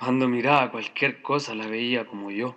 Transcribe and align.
Cuando 0.00 0.28
miraba 0.28 0.70
cualquier 0.70 1.20
cosa 1.20 1.54
la 1.54 1.66
veía 1.66 2.06
como 2.06 2.30
yo. 2.30 2.56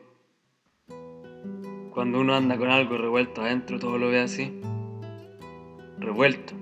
Cuando 1.92 2.22
uno 2.22 2.35
anda 2.35 2.58
con 2.58 2.69
algo 2.69 2.98
revuelto 2.98 3.42
adentro, 3.42 3.77
todo 3.80 3.98
lo 3.98 4.08
ve 4.08 4.22
así. 4.22 4.62
Revuelto. 6.00 6.53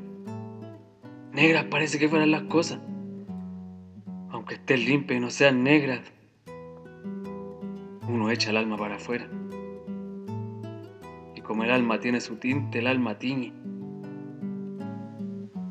Negras 1.33 1.65
parece 1.65 1.99
que 1.99 2.09
fueran 2.09 2.31
las 2.31 2.41
cosas. 2.43 2.79
Aunque 4.31 4.55
estén 4.55 4.83
limpias 4.83 5.19
y 5.19 5.21
no 5.21 5.29
sean 5.29 5.63
negras. 5.63 6.01
Uno 8.07 8.31
echa 8.31 8.49
el 8.49 8.57
alma 8.57 8.75
para 8.75 8.95
afuera. 8.95 9.29
Y 11.35 11.41
como 11.41 11.63
el 11.63 11.69
alma 11.69 11.99
tiene 11.99 12.19
su 12.21 12.37
tinte, 12.37 12.79
el 12.79 12.87
alma 12.87 13.19
tiñe. 13.19 13.53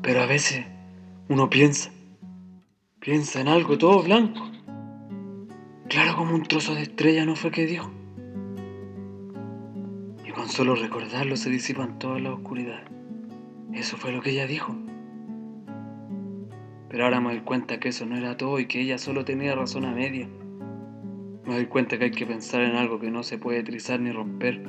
Pero 0.01 0.21
a 0.21 0.25
veces 0.25 0.65
uno 1.27 1.49
piensa, 1.49 1.91
piensa 3.01 3.41
en 3.41 3.49
algo 3.49 3.77
todo 3.77 4.01
blanco. 4.03 4.51
Como 6.21 6.35
un 6.35 6.43
trozo 6.43 6.75
de 6.75 6.83
estrella 6.83 7.25
no 7.25 7.35
fue 7.35 7.49
que 7.49 7.65
dijo. 7.65 7.89
Y 10.23 10.29
con 10.29 10.47
solo 10.49 10.75
recordarlo 10.75 11.35
se 11.35 11.49
disipan 11.49 11.97
toda 11.97 12.19
la 12.19 12.31
oscuridad. 12.31 12.83
Eso 13.73 13.97
fue 13.97 14.11
lo 14.11 14.21
que 14.21 14.29
ella 14.29 14.45
dijo. 14.45 14.75
Pero 16.89 17.05
ahora 17.05 17.21
me 17.21 17.31
doy 17.31 17.41
cuenta 17.41 17.79
que 17.79 17.89
eso 17.89 18.05
no 18.05 18.15
era 18.17 18.37
todo 18.37 18.59
y 18.59 18.67
que 18.67 18.81
ella 18.81 18.99
solo 18.99 19.25
tenía 19.25 19.55
razón 19.55 19.83
a 19.83 19.93
media. 19.95 20.29
Me 21.47 21.55
doy 21.55 21.65
cuenta 21.65 21.97
que 21.97 22.03
hay 22.03 22.11
que 22.11 22.27
pensar 22.27 22.61
en 22.61 22.75
algo 22.75 22.99
que 22.99 23.09
no 23.09 23.23
se 23.23 23.39
puede 23.39 23.63
trizar 23.63 23.99
ni 23.99 24.11
romper, 24.11 24.61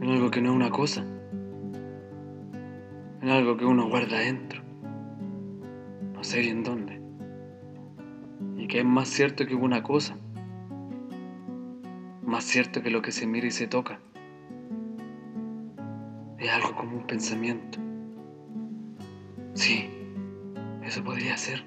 en 0.00 0.08
algo 0.08 0.30
que 0.30 0.40
no 0.40 0.48
es 0.48 0.56
una 0.56 0.70
cosa, 0.70 1.04
en 3.20 3.28
algo 3.28 3.58
que 3.58 3.66
uno 3.66 3.90
guarda 3.90 4.16
adentro, 4.16 4.62
no 6.14 6.24
sé 6.24 6.40
bien 6.40 6.64
dónde, 6.64 7.02
y 8.56 8.66
que 8.66 8.78
es 8.78 8.86
más 8.86 9.08
cierto 9.08 9.46
que 9.46 9.54
una 9.54 9.82
cosa, 9.82 10.16
más 12.26 12.44
cierto 12.44 12.82
que 12.82 12.90
lo 12.90 13.02
que 13.02 13.12
se 13.12 13.26
mira 13.26 13.46
y 13.46 13.52
se 13.52 13.68
toca. 13.68 14.00
Es 16.38 16.50
algo 16.50 16.74
como 16.74 16.96
un 16.98 17.06
pensamiento. 17.06 17.78
Sí, 19.54 19.88
eso 20.82 21.02
podría 21.02 21.36
ser. 21.36 21.64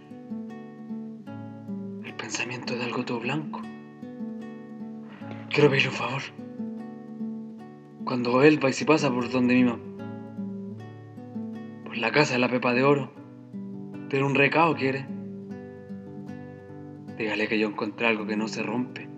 El 2.04 2.14
pensamiento 2.16 2.76
de 2.76 2.84
algo 2.84 3.06
todo 3.06 3.22
blanco. 3.22 3.62
Quiero 5.50 5.70
pedirle 5.70 5.90
un 5.90 5.96
favor. 5.96 6.22
Cuando 8.04 8.44
él 8.44 8.64
va 8.64 8.70
y 8.70 8.74
si 8.74 8.86
pasa 8.86 9.10
por 9.10 9.32
donde 9.32 9.56
mi 9.56 9.64
mamá, 9.64 9.84
por 11.86 11.98
la 11.98 12.12
casa 12.12 12.34
de 12.34 12.40
la 12.40 12.50
Pepa 12.50 12.74
de 12.74 12.84
Oro, 12.84 13.12
pero 14.10 14.28
un 14.28 14.36
recado 14.36 14.76
quiere. 14.76 15.06
Dígale 17.18 17.48
que 17.48 17.60
yo 17.60 17.68
encontré 17.68 18.08
algo 18.08 18.26
que 18.26 18.38
no 18.38 18.48
se 18.48 18.64
rompe, 18.64 19.10